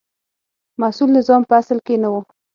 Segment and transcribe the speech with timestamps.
[0.79, 2.13] مسوول نظام په اصل کې نه و.